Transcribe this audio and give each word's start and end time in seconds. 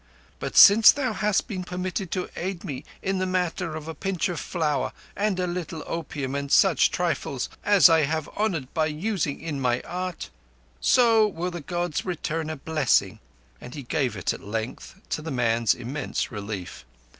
"But 0.39 0.57
since 0.57 0.91
thou 0.91 1.13
hast 1.13 1.47
been 1.47 1.63
permitted 1.63 2.09
to 2.09 2.27
aid 2.35 2.63
me 2.63 2.85
in 3.03 3.19
the 3.19 3.27
matter 3.27 3.75
of 3.75 3.87
a 3.87 3.93
pinch 3.93 4.29
of 4.29 4.39
flour 4.39 4.93
and 5.15 5.39
a 5.39 5.45
little 5.45 5.83
opium 5.85 6.33
and 6.33 6.51
such 6.51 6.89
trifles 6.89 7.49
as 7.63 7.87
I 7.87 8.05
have 8.05 8.27
honoured 8.29 8.73
by 8.73 8.87
using 8.87 9.39
in 9.39 9.61
my 9.61 9.79
art, 9.81 10.31
so 10.79 11.27
will 11.27 11.51
the 11.51 11.61
Gods 11.61 12.03
return 12.03 12.49
a 12.49 12.55
blessing," 12.55 13.19
and 13.61 13.75
he 13.75 13.83
gave 13.83 14.17
it 14.17 14.33
at 14.33 14.41
length, 14.43 14.95
to 15.09 15.21
the 15.21 15.29
man's 15.29 15.75
immense 15.75 16.31
relief. 16.31 16.83